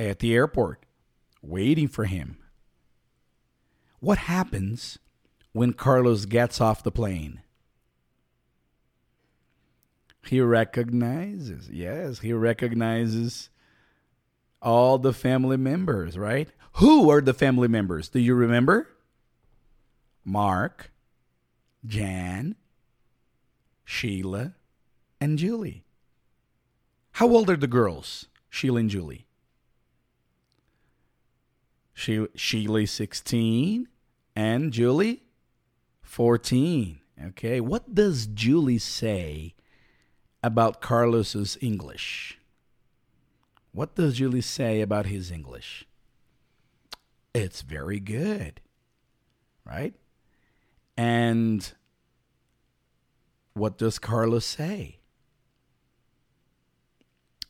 At 0.01 0.19
the 0.19 0.35
airport, 0.35 0.85
waiting 1.43 1.89
for 1.89 2.05
him. 2.05 2.39
What 4.01 4.19
happens 4.19 4.99
when 5.53 5.73
Carlos 5.73 6.25
gets 6.25 6.61
off 6.61 6.83
the 6.83 6.91
plane? 6.91 7.43
He 10.27 10.41
recognizes, 10.41 11.69
yes, 11.71 12.21
he 12.21 12.33
recognizes 12.33 13.51
all 14.61 14.99
the 14.99 15.13
family 15.13 15.57
members, 15.57 16.17
right? 16.17 16.49
Who 16.75 17.11
are 17.11 17.21
the 17.21 17.35
family 17.35 17.69
members? 17.69 18.09
Do 18.09 18.21
you 18.21 18.35
remember? 18.35 18.89
Mark, 20.25 20.93
Jan, 21.85 22.55
Sheila, 23.85 24.55
and 25.23 25.39
Julie. 25.39 25.85
How 27.13 27.29
old 27.29 27.49
are 27.49 27.57
the 27.57 27.69
girls, 27.69 28.27
Sheila 28.51 28.81
and 28.81 28.91
Julie? 28.91 29.29
She, 31.95 32.27
Sheila 32.35 32.89
16 32.89 33.87
and 34.35 34.73
Julie 34.73 35.23
14. 36.03 36.99
Okay, 37.29 37.61
what 37.61 37.95
does 37.95 38.27
Julie 38.27 38.79
say 38.79 39.55
about 40.43 40.81
Carlos's 40.81 41.57
English? 41.61 42.41
What 43.71 43.95
does 43.95 44.17
Julie 44.17 44.41
say 44.41 44.81
about 44.81 45.07
his 45.07 45.31
English? 45.31 45.87
It's 47.33 47.63
very 47.63 48.01
good. 48.01 48.61
Right? 49.65 49.95
And 50.97 51.73
what 53.55 53.79
does 53.79 54.01
Carlos 54.01 54.45
say? 54.45 54.99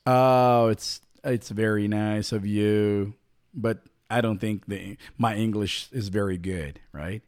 Oh, 0.07 0.69
it's 0.69 1.01
it's 1.23 1.51
very 1.51 1.87
nice 1.87 2.33
of 2.33 2.45
you, 2.45 3.15
but 3.55 3.83
I 4.11 4.21
don't 4.21 4.39
think 4.39 4.67
the 4.67 4.97
my 5.17 5.37
English 5.37 5.89
is 5.93 6.09
very 6.09 6.39
good, 6.39 6.81
right? 6.93 7.23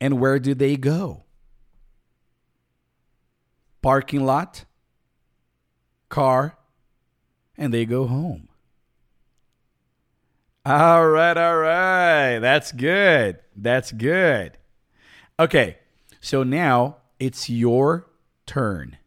And 0.00 0.20
where 0.20 0.38
do 0.38 0.54
they 0.54 0.76
go? 0.76 1.24
Parking 3.80 4.24
lot, 4.24 4.64
car, 6.08 6.56
and 7.56 7.72
they 7.72 7.84
go 7.84 8.06
home. 8.06 8.48
All 10.66 11.08
right, 11.08 11.36
all 11.36 11.56
right. 11.56 12.38
That's 12.40 12.72
good. 12.72 13.38
That's 13.56 13.90
good. 13.90 14.58
Okay, 15.40 15.78
so 16.20 16.42
now 16.42 16.96
it's 17.18 17.48
your 17.48 18.06
turn. 18.44 18.98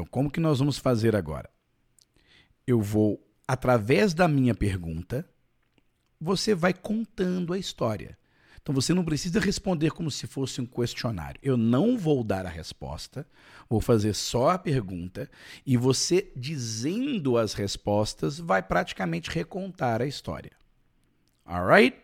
Então, 0.00 0.06
como 0.10 0.30
que 0.30 0.40
nós 0.40 0.60
vamos 0.60 0.78
fazer 0.78 1.14
agora? 1.14 1.50
Eu 2.66 2.80
vou, 2.80 3.22
através 3.46 4.14
da 4.14 4.26
minha 4.26 4.54
pergunta, 4.54 5.28
você 6.18 6.54
vai 6.54 6.72
contando 6.72 7.52
a 7.52 7.58
história. 7.58 8.16
Então 8.62 8.74
você 8.74 8.94
não 8.94 9.04
precisa 9.04 9.38
responder 9.38 9.90
como 9.90 10.10
se 10.10 10.26
fosse 10.26 10.58
um 10.58 10.64
questionário. 10.64 11.38
Eu 11.42 11.58
não 11.58 11.98
vou 11.98 12.24
dar 12.24 12.46
a 12.46 12.48
resposta, 12.48 13.26
vou 13.68 13.78
fazer 13.78 14.14
só 14.14 14.48
a 14.48 14.58
pergunta 14.58 15.30
e 15.66 15.76
você 15.76 16.32
dizendo 16.34 17.36
as 17.36 17.52
respostas 17.52 18.38
vai 18.38 18.62
praticamente 18.62 19.28
recontar 19.28 20.00
a 20.00 20.06
história. 20.06 20.52
Alright? 21.44 21.94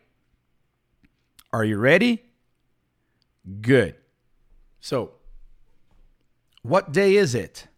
Are 1.50 1.66
you 1.66 1.80
ready? 1.80 2.22
Good. 3.46 3.94
So, 4.80 5.12
what 6.62 6.92
day 6.92 7.16
is 7.16 7.34
it? 7.34 7.68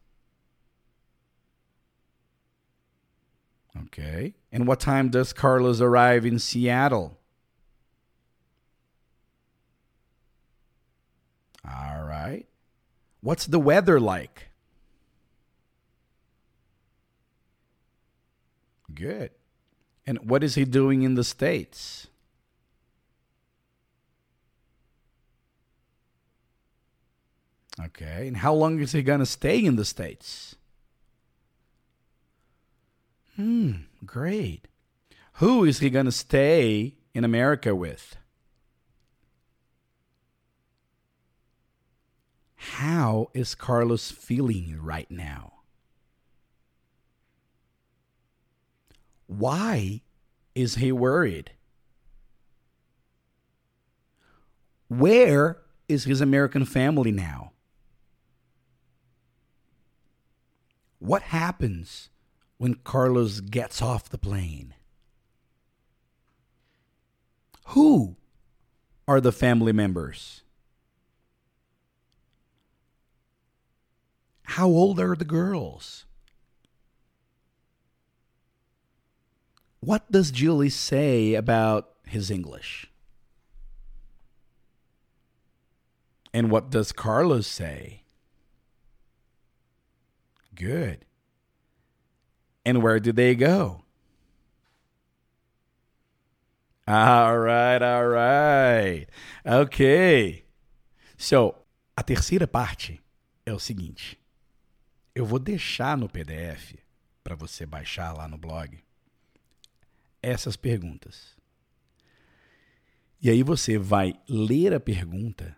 Okay. 3.85 4.35
And 4.51 4.67
what 4.67 4.81
time 4.81 5.09
does 5.09 5.33
Carlos 5.33 5.81
arrive 5.81 6.25
in 6.25 6.39
Seattle? 6.39 7.19
All 11.65 12.03
right. 12.03 12.47
What's 13.21 13.47
the 13.47 13.59
weather 13.59 14.01
like? 14.01 14.49
Good. 18.95 19.31
And 20.07 20.19
what 20.29 20.43
is 20.43 20.55
he 20.55 20.65
doing 20.65 21.03
in 21.03 21.15
the 21.15 21.25
States? 21.25 22.07
Okay. 27.81 28.27
And 28.27 28.39
how 28.39 28.55
long 28.55 28.81
is 28.81 28.93
he 28.93 29.03
going 29.03 29.21
to 29.21 29.27
stay 29.27 29.65
in 29.65 29.77
the 29.77 29.85
States? 29.85 30.57
Hmm, 33.39 33.73
great. 34.05 34.67
Who 35.35 35.65
is 35.65 35.79
he 35.79 35.91
going 35.91 36.07
to 36.07 36.13
stay 36.13 36.97
in 37.15 37.23
America 37.23 37.73
with? 37.73 38.17
How 42.57 43.31
is 43.35 43.55
Carlos 43.55 44.11
feeling 44.11 44.77
right 44.83 45.09
now? 45.09 45.53
Why 49.29 50.01
is 50.57 50.75
he 50.75 50.91
worried? 50.91 51.53
Where 54.89 55.59
is 55.89 56.07
his 56.07 56.21
American 56.21 56.65
family 56.65 57.13
now? 57.13 57.53
What 60.99 61.23
happens 61.23 62.09
when 62.59 62.75
Carlos 62.75 63.41
gets 63.41 63.81
off 63.81 64.09
the 64.09 64.19
plane? 64.19 64.75
Who 67.69 68.17
are 69.07 69.21
the 69.21 69.33
family 69.33 69.73
members? 69.73 70.43
How 74.43 74.67
old 74.67 74.99
are 74.99 75.15
the 75.15 75.25
girls? 75.25 76.05
What 79.81 80.11
does 80.11 80.31
Julie 80.31 80.71
say 80.71 81.35
about 81.35 81.91
his 82.07 82.31
English? 82.31 82.91
And 86.35 86.51
what 86.51 86.71
does 86.71 86.93
Carlos 86.93 87.47
say? 87.47 88.03
Good. 90.55 91.05
And 92.65 92.83
where 92.83 93.01
do 93.01 93.13
they 93.13 93.35
go? 93.35 93.85
All 96.87 97.39
right, 97.39 97.83
all 97.83 98.09
right. 98.09 99.07
Ok. 99.45 100.45
So, 101.17 101.55
a 101.97 102.03
terceira 102.03 102.47
parte 102.47 103.01
é 103.45 103.53
o 103.53 103.59
seguinte. 103.59 104.19
Eu 105.15 105.27
vou 105.27 105.39
deixar 105.39 105.97
no 105.99 106.09
PDF 106.09 106.77
para 107.23 107.35
você 107.35 107.67
baixar 107.67 108.13
lá 108.13 108.27
no 108.27 108.39
blog 108.39 108.79
essas 110.23 110.57
perguntas. 110.57 111.37
E 113.21 113.29
aí 113.29 113.43
você 113.43 113.79
vai 113.79 114.15
ler 114.29 114.73
a 114.73 114.81
pergunta 114.81 115.57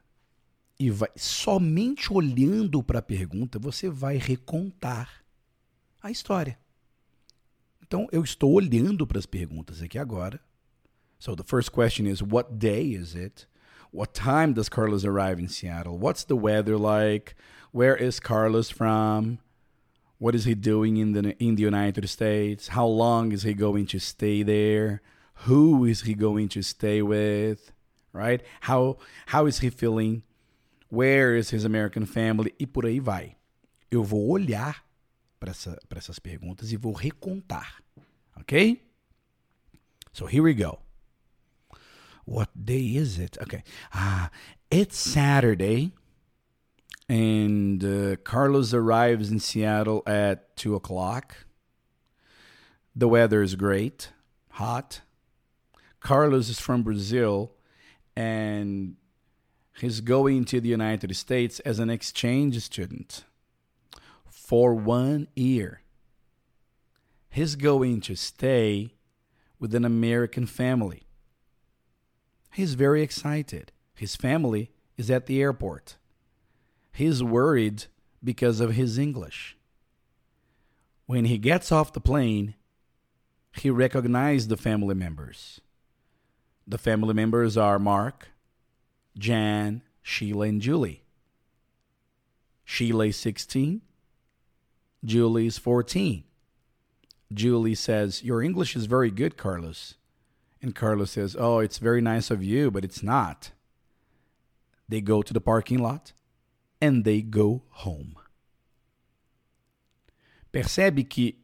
e 0.79 0.91
vai 0.91 1.11
somente 1.15 2.13
olhando 2.13 2.83
para 2.83 3.01
a 3.01 3.03
pergunta 3.03 3.59
você 3.59 3.89
vai 3.89 4.17
recontar 4.17 5.23
a 6.03 6.11
história. 6.11 6.59
Então 7.91 8.07
eu 8.13 8.23
estou 8.23 8.53
olhando 8.53 9.05
para 9.05 9.19
as 9.19 9.27
perguntas 9.27 9.83
aqui 9.83 9.99
agora. 9.99 10.39
So 11.19 11.35
the 11.35 11.43
first 11.43 11.73
question 11.73 12.07
is 12.07 12.23
what 12.23 12.53
day 12.57 12.95
is 12.95 13.17
it? 13.17 13.49
What 13.93 14.13
time 14.15 14.53
does 14.53 14.69
Carlos 14.69 15.05
arrive 15.05 15.41
in 15.41 15.49
Seattle? 15.49 15.99
What's 15.99 16.23
the 16.23 16.37
weather 16.37 16.79
like? 16.79 17.35
Where 17.73 17.97
is 17.97 18.21
Carlos 18.21 18.71
from? 18.71 19.41
What 20.19 20.37
is 20.37 20.45
he 20.45 20.55
doing 20.55 20.99
in 20.99 21.15
the 21.15 21.35
in 21.43 21.57
the 21.57 21.65
United 21.65 22.09
States? 22.09 22.69
How 22.69 22.87
long 22.87 23.33
is 23.33 23.43
he 23.43 23.55
going 23.55 23.87
to 23.87 23.99
stay 23.99 24.45
there? 24.45 25.03
Who 25.49 25.85
is 25.85 26.03
he 26.03 26.15
going 26.15 26.49
to 26.51 26.63
stay 26.63 27.03
with? 27.03 27.73
Right? 28.13 28.41
How 28.61 28.99
how 29.27 29.47
is 29.47 29.59
he 29.59 29.69
feeling? 29.69 30.23
Where 30.91 31.35
is 31.35 31.51
his 31.51 31.65
American 31.65 32.07
family? 32.07 32.55
E 32.57 32.67
por 32.67 32.85
aí 32.85 33.01
vai. 33.01 33.35
Eu 33.91 34.05
vou 34.05 34.29
olhar 34.29 34.85
para 35.41 35.51
essa, 35.51 35.79
essas 35.97 36.19
perguntas 36.19 36.71
e 36.71 36.77
vou 36.77 36.93
recontar. 36.93 37.83
Ok? 38.37 38.83
So 40.13 40.27
here 40.27 40.43
we 40.43 40.53
go. 40.53 40.79
What 42.27 42.51
day 42.55 42.97
is 42.97 43.19
it? 43.19 43.39
Okay. 43.43 43.65
Ah, 43.93 44.31
it's 44.71 44.99
Saturday. 44.99 45.93
And 47.09 47.83
uh, 47.83 48.17
Carlos 48.23 48.73
arrives 48.73 49.33
in 49.33 49.41
Seattle 49.41 50.03
at 50.07 50.57
2 50.57 50.77
o'clock. 50.77 51.47
The 52.95 53.09
weather 53.09 53.43
is 53.43 53.57
great, 53.57 54.11
hot. 54.51 55.01
Carlos 56.01 56.49
is 56.49 56.61
from 56.61 56.83
Brazil 56.83 57.53
and 58.15 58.97
he's 59.81 60.01
going 60.01 60.45
to 60.47 60.61
the 60.61 60.69
United 60.69 61.15
States 61.17 61.61
as 61.61 61.79
an 61.79 61.91
exchange 61.91 62.61
student 62.61 63.25
for 64.51 64.75
one 64.75 65.29
year. 65.37 65.81
He's 67.29 67.55
going 67.55 68.01
to 68.01 68.17
stay 68.17 68.97
with 69.61 69.77
an 69.77 69.85
American 69.85 70.45
family. 70.45 71.05
He's 72.55 72.75
very 72.75 73.01
excited. 73.01 73.71
His 73.95 74.17
family 74.17 74.73
is 74.97 75.09
at 75.09 75.27
the 75.27 75.41
airport. 75.41 75.99
He's 76.93 77.23
worried 77.23 77.85
because 78.25 78.59
of 78.59 78.73
his 78.73 78.99
English. 78.99 79.57
When 81.07 81.27
he 81.27 81.39
gets 81.39 81.71
off 81.71 81.93
the 81.93 82.01
plane, 82.01 82.57
he 83.57 83.71
recognizes 83.71 84.49
the 84.49 84.57
family 84.57 84.97
members. 84.97 85.61
The 86.67 86.77
family 86.77 87.15
members 87.15 87.57
are 87.57 87.79
Mark, 87.79 88.31
Jan, 89.17 89.83
Sheila, 90.03 90.47
and 90.47 90.61
Julie. 90.61 91.05
Sheila 92.65 93.07
is 93.07 93.17
16. 93.17 93.83
Julie 95.05 95.47
is 95.47 95.59
14. 95.59 96.25
Julie 97.33 97.75
says, 97.75 98.23
Your 98.23 98.43
English 98.43 98.77
is 98.77 98.87
very 98.87 99.11
good, 99.11 99.37
Carlos. 99.37 99.95
And 100.63 100.75
Carlos 100.75 101.13
says, 101.13 101.37
Oh, 101.39 101.61
it's 101.61 101.79
very 101.79 102.01
nice 102.01 102.31
of 102.31 102.43
you, 102.43 102.71
but 102.71 102.85
it's 102.85 103.03
not. 103.03 103.53
They 104.89 105.01
go 105.01 105.23
to 105.23 105.33
the 105.33 105.41
parking 105.41 105.79
lot 105.79 106.13
and 106.81 107.05
they 107.05 107.23
go 107.23 107.63
home. 107.71 108.17
Percebe 110.53 111.05
que 111.05 111.37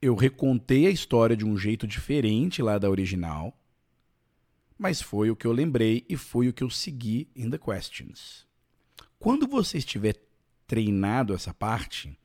eu 0.00 0.14
recontei 0.14 0.86
a 0.86 0.90
história 0.90 1.36
de 1.36 1.44
um 1.44 1.56
jeito 1.56 1.86
diferente 1.86 2.62
lá 2.62 2.78
da 2.78 2.88
original, 2.88 3.56
mas 4.78 5.02
foi 5.02 5.30
o 5.30 5.36
que 5.36 5.46
eu 5.46 5.52
lembrei 5.52 6.04
e 6.08 6.16
foi 6.16 6.48
o 6.48 6.52
que 6.52 6.64
eu 6.64 6.70
segui 6.70 7.28
in 7.36 7.50
the 7.50 7.58
questions. 7.58 8.46
Quando 9.18 9.46
você 9.46 9.78
estiver 9.78 10.16
treinado 10.66 11.34
essa 11.34 11.52
parte, 11.52 12.18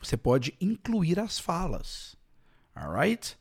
você 0.00 0.16
pode 0.16 0.54
incluir 0.60 1.18
as 1.18 1.38
falas. 1.38 2.16
Alright? 2.74 3.36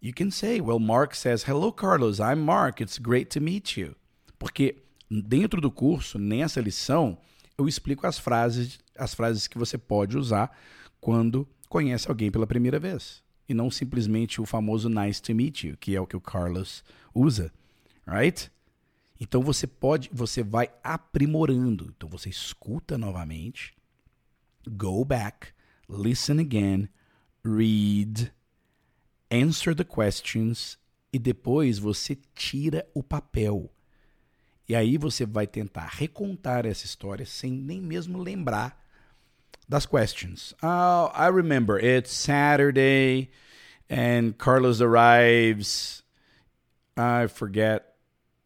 You 0.00 0.12
can 0.14 0.30
say, 0.30 0.60
well, 0.60 0.78
Mark 0.78 1.14
says, 1.14 1.42
hello, 1.42 1.72
Carlos, 1.72 2.20
I'm 2.20 2.40
Mark, 2.40 2.80
it's 2.80 2.98
great 2.98 3.30
to 3.30 3.40
meet 3.40 3.76
you. 3.76 3.94
Porque 4.38 4.76
dentro 5.10 5.60
do 5.60 5.70
curso, 5.70 6.18
nessa 6.18 6.60
lição, 6.60 7.18
eu 7.56 7.66
explico 7.66 8.06
as 8.06 8.18
frases, 8.18 8.78
as 8.96 9.14
frases 9.14 9.46
que 9.46 9.58
você 9.58 9.78
pode 9.78 10.16
usar 10.16 10.56
quando 11.00 11.48
conhece 11.68 12.08
alguém 12.08 12.30
pela 12.30 12.46
primeira 12.46 12.78
vez. 12.78 13.22
E 13.48 13.54
não 13.54 13.70
simplesmente 13.70 14.40
o 14.40 14.46
famoso 14.46 14.88
nice 14.88 15.22
to 15.22 15.34
meet 15.34 15.64
you, 15.64 15.76
que 15.76 15.94
é 15.94 16.00
o 16.00 16.06
que 16.06 16.16
o 16.16 16.20
Carlos 16.20 16.84
usa, 17.14 17.52
right? 18.06 18.50
Então 19.20 19.40
você 19.40 19.66
pode, 19.66 20.10
você 20.12 20.42
vai 20.42 20.70
aprimorando. 20.82 21.92
Então 21.96 22.08
você 22.08 22.28
escuta 22.28 22.98
novamente, 22.98 23.74
go 24.68 25.04
back, 25.04 25.52
listen 25.88 26.38
again, 26.38 26.88
read, 27.44 28.32
answer 29.30 29.74
the 29.74 29.84
questions 29.84 30.78
e 31.12 31.18
depois 31.18 31.78
você 31.78 32.18
tira 32.34 32.86
o 32.94 33.02
papel. 33.02 33.70
E 34.68 34.74
aí 34.74 34.98
você 34.98 35.24
vai 35.24 35.46
tentar 35.46 35.86
recontar 35.92 36.66
essa 36.66 36.84
história 36.84 37.24
sem 37.24 37.52
nem 37.52 37.80
mesmo 37.80 38.18
lembrar 38.18 38.84
das 39.68 39.86
questions. 39.86 40.54
Oh, 40.62 41.10
I 41.14 41.28
remember. 41.28 41.78
It's 41.78 42.12
Saturday 42.12 43.30
and 43.88 44.32
Carlos 44.38 44.80
arrives. 44.80 46.02
I 46.96 47.28
forget 47.28 47.94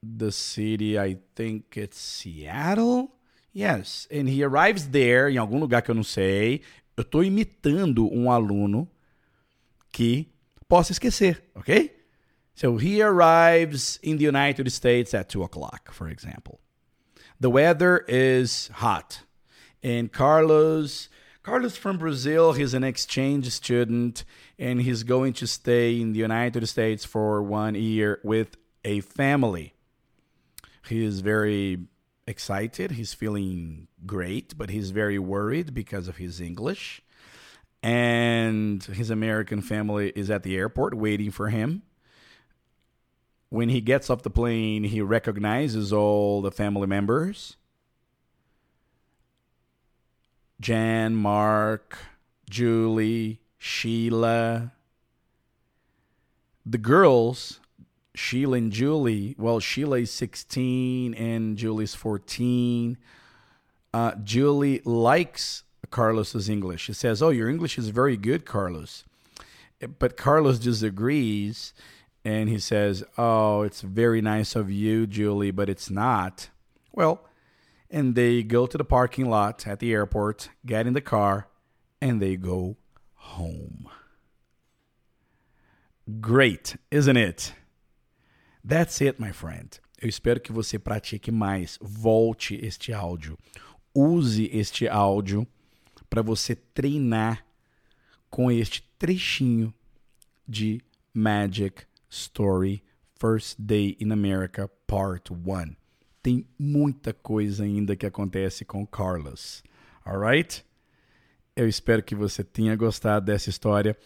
the 0.03 0.31
city. 0.31 0.99
I 0.99 1.19
think 1.35 1.77
it's 1.77 1.99
Seattle. 1.99 3.11
Yes, 3.53 4.07
and 4.11 4.29
he 4.29 4.45
arrives 4.45 4.89
there 4.89 5.29
em 5.29 5.37
algum 5.37 5.59
lugar 5.59 5.83
que 5.83 5.91
eu 5.91 5.95
não 5.95 6.05
sei. 6.05 6.63
Eu 6.97 7.03
estou 7.03 7.25
imitando 7.25 8.09
um 8.13 8.31
aluno 8.31 8.89
que 9.93 10.29
possa 10.69 10.93
esquecer, 10.93 11.43
ok? 11.55 11.91
So 12.55 12.77
he 12.77 13.03
arrives 13.03 13.99
in 14.03 14.19
the 14.19 14.25
United 14.25 14.71
States 14.71 15.15
at 15.15 15.29
2 15.29 15.43
o'clock, 15.43 15.93
for 15.93 16.09
example. 16.09 16.61
The 17.41 17.49
weather 17.49 18.05
is 18.07 18.69
hot. 18.75 19.23
And 19.83 20.13
Carlos, 20.13 21.09
Carlos 21.43 21.77
from 21.77 21.97
Brazil, 21.97 22.53
he's 22.53 22.75
an 22.75 22.85
exchange 22.85 23.51
student 23.51 24.25
and 24.59 24.83
he's 24.83 25.05
going 25.05 25.33
to 25.35 25.47
stay 25.47 25.99
in 25.99 26.13
the 26.13 26.19
United 26.19 26.69
States 26.69 27.05
for 27.05 27.43
one 27.43 27.75
year 27.75 28.21
with 28.23 28.59
a 28.85 29.01
family. 29.01 29.73
He 30.87 31.03
is 31.03 31.21
very 31.21 31.87
excited. 32.31 32.93
He's 32.93 33.13
feeling 33.13 33.89
great, 34.07 34.57
but 34.57 34.71
he's 34.71 34.91
very 34.91 35.19
worried 35.19 35.75
because 35.75 36.09
of 36.09 36.17
his 36.17 36.41
English. 36.41 37.03
And 37.83 38.83
his 38.83 39.11
American 39.11 39.61
family 39.61 40.13
is 40.15 40.31
at 40.31 40.43
the 40.43 40.57
airport 40.57 40.95
waiting 40.95 41.31
for 41.31 41.49
him 41.49 41.83
when 43.51 43.69
he 43.69 43.81
gets 43.81 44.09
off 44.09 44.23
the 44.23 44.31
plane, 44.31 44.85
he 44.85 45.03
recognizes 45.03 45.93
all 45.93 46.41
the 46.41 46.51
family 46.51 46.87
members 46.87 47.57
Jan, 50.61 51.15
Mark, 51.15 51.99
Julie, 52.49 53.41
Sheila. 53.59 54.73
The 56.67 56.79
girls, 56.79 57.60
Sheila 58.21 58.59
and 58.59 58.71
Julie, 58.71 59.35
well, 59.39 59.61
Sheila 59.61 60.01
is 60.01 60.11
16 60.11 61.15
and 61.15 61.57
Julie's 61.57 61.95
14. 61.95 62.99
Uh, 63.95 64.15
Julie 64.23 64.83
likes 64.85 65.65
Carlos's 65.91 66.51
English. 66.51 66.83
She 66.83 66.93
says, 66.93 67.23
Oh, 67.23 67.31
your 67.31 67.49
English 67.49 67.79
is 67.79 67.89
very 67.89 68.19
good, 68.19 68.45
Carlos. 68.45 69.05
But 69.99 70.19
Carlos 70.19 70.59
disagrees 70.59 71.73
and 72.23 72.51
he 72.51 72.59
says, 72.59 73.03
Oh, 73.17 73.63
it's 73.63 73.81
very 73.81 74.21
nice 74.21 74.55
of 74.55 74.71
you, 74.71 75.07
Julie, 75.07 75.51
but 75.51 75.71
it's 75.71 75.89
not. 75.89 76.51
Well, 76.93 77.27
and 77.91 78.15
they 78.15 78.43
go 78.43 78.67
to 78.67 78.77
the 78.77 78.85
parking 78.85 79.31
lot 79.31 79.67
at 79.67 79.81
the 79.81 79.95
airport, 79.95 80.51
get 80.67 80.87
in 80.87 80.93
the 80.93 81.01
car, 81.01 81.49
and 82.03 82.21
they 82.21 82.37
go 82.37 82.77
home. 83.15 83.89
Great, 86.21 86.77
isn't 86.91 87.17
it? 87.17 87.55
That's 88.67 89.01
it, 89.01 89.21
my 89.21 89.33
friend. 89.33 89.81
Eu 90.01 90.09
espero 90.09 90.41
que 90.41 90.53
você 90.53 90.79
pratique 90.79 91.31
mais. 91.31 91.79
Volte 91.81 92.59
este 92.63 92.93
áudio. 92.93 93.39
Use 93.95 94.49
este 94.53 94.89
áudio 94.89 95.47
para 96.09 96.23
você 96.23 96.55
treinar 96.55 97.45
com 98.31 98.51
este 98.51 98.83
trechinho 98.99 99.75
de 100.47 100.81
Magic 101.13 101.85
Story 102.09 102.83
First 103.19 103.57
Day 103.59 103.97
in 104.01 104.11
America 104.13 104.69
Part 104.87 105.33
1. 105.33 105.77
Tem 106.23 106.47
muita 106.59 107.13
coisa 107.13 107.65
ainda 107.65 107.97
que 107.97 108.07
acontece 108.07 108.65
com 108.65 108.87
Carlos. 108.87 109.63
Alright? 110.05 110.65
Eu 111.55 111.69
espero 111.69 112.03
que 112.03 112.15
você 112.15 112.43
tenha 112.43 112.75
gostado 112.77 113.27
dessa 113.27 113.51
história. 113.51 113.97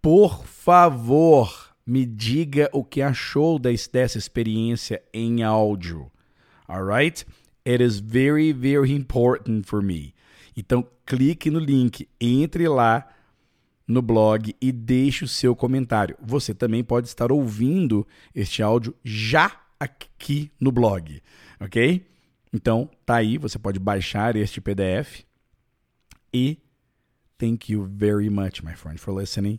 Por 0.00 0.44
favor, 0.46 1.73
me 1.86 2.06
diga 2.06 2.68
o 2.72 2.82
que 2.82 3.02
achou 3.02 3.58
dessa 3.58 4.18
experiência 4.18 5.02
em 5.12 5.42
áudio. 5.42 6.10
Alright? 6.68 7.26
It 7.66 7.82
is 7.82 7.98
very, 7.98 8.52
very 8.52 8.92
important 8.92 9.66
for 9.66 9.82
me. 9.82 10.14
Então, 10.56 10.86
clique 11.04 11.50
no 11.50 11.58
link, 11.58 12.08
entre 12.20 12.68
lá 12.68 13.08
no 13.86 14.00
blog 14.00 14.54
e 14.60 14.72
deixe 14.72 15.24
o 15.24 15.28
seu 15.28 15.54
comentário. 15.54 16.16
Você 16.22 16.54
também 16.54 16.82
pode 16.82 17.08
estar 17.08 17.30
ouvindo 17.30 18.06
este 18.34 18.62
áudio 18.62 18.94
já 19.04 19.60
aqui 19.78 20.50
no 20.58 20.72
blog, 20.72 21.20
ok? 21.60 22.06
Então, 22.52 22.88
tá 23.04 23.16
aí, 23.16 23.36
você 23.36 23.58
pode 23.58 23.78
baixar 23.78 24.36
este 24.36 24.60
PDF. 24.60 25.24
E 26.32 26.58
thank 27.36 27.70
you 27.70 27.84
very 27.84 28.30
much, 28.30 28.62
my 28.62 28.74
friend, 28.74 28.98
for 28.98 29.12
listening. 29.12 29.58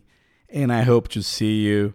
And 0.52 0.72
I 0.72 0.88
hope 0.88 1.08
to 1.10 1.22
see 1.22 1.66
you 1.66 1.94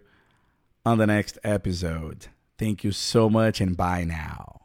on 0.84 0.98
the 0.98 1.06
next 1.06 1.38
episode. 1.44 2.26
Thank 2.58 2.84
you 2.84 2.92
so 2.92 3.30
much 3.30 3.60
and 3.60 3.76
bye 3.76 4.04
now. 4.04 4.61